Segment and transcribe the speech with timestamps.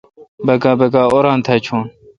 [0.45, 1.81] بکا بکا اوران تھا چون